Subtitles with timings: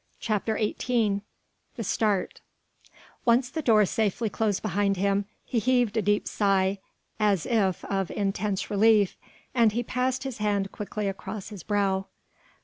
[0.19, 1.21] CHAPTER XVIII
[1.75, 2.41] THE START
[3.23, 6.79] Once the door safely closed behind him, he heaved a deep sigh
[7.19, 9.15] as if of intense relief
[9.53, 12.07] and he passed his hand quickly across his brow.